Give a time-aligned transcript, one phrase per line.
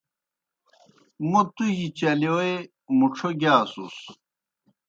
[1.29, 2.51] موْ تُجیْ چلِیوئے
[2.97, 3.97] مُڇھو گِیاسُس۔